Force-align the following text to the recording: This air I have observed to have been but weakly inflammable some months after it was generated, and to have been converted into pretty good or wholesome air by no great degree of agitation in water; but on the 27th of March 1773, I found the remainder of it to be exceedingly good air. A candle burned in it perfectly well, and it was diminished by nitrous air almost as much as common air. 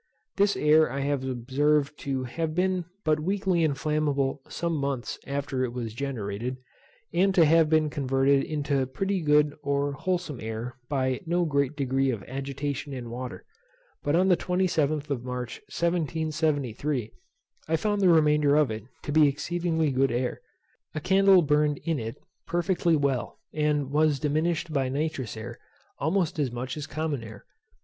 This 0.35 0.57
air 0.57 0.91
I 0.91 1.01
have 1.01 1.23
observed 1.23 1.95
to 1.99 2.23
have 2.23 2.55
been 2.55 2.85
but 3.05 3.19
weakly 3.19 3.63
inflammable 3.63 4.41
some 4.49 4.73
months 4.75 5.19
after 5.27 5.63
it 5.63 5.73
was 5.73 5.93
generated, 5.93 6.57
and 7.13 7.35
to 7.35 7.45
have 7.45 7.69
been 7.69 7.87
converted 7.91 8.43
into 8.43 8.87
pretty 8.87 9.21
good 9.21 9.53
or 9.61 9.91
wholesome 9.91 10.39
air 10.41 10.79
by 10.89 11.21
no 11.27 11.45
great 11.45 11.77
degree 11.77 12.09
of 12.09 12.23
agitation 12.23 12.93
in 12.93 13.11
water; 13.11 13.45
but 14.01 14.15
on 14.15 14.27
the 14.27 14.35
27th 14.35 15.11
of 15.11 15.23
March 15.23 15.59
1773, 15.69 17.13
I 17.67 17.75
found 17.75 18.01
the 18.01 18.09
remainder 18.09 18.55
of 18.55 18.71
it 18.71 18.85
to 19.03 19.11
be 19.11 19.27
exceedingly 19.27 19.91
good 19.91 20.11
air. 20.11 20.41
A 20.95 20.99
candle 20.99 21.43
burned 21.43 21.77
in 21.83 21.99
it 21.99 22.15
perfectly 22.47 22.95
well, 22.95 23.37
and 23.53 23.81
it 23.83 23.87
was 23.89 24.19
diminished 24.19 24.73
by 24.73 24.89
nitrous 24.89 25.37
air 25.37 25.59
almost 25.99 26.39
as 26.39 26.51
much 26.51 26.75
as 26.75 26.87
common 26.87 27.23
air. 27.23 27.45